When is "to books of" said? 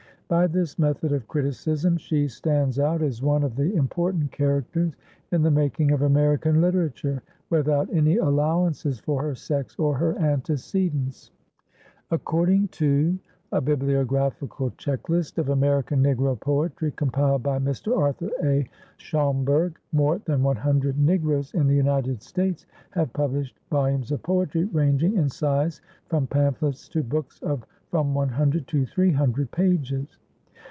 26.87-27.65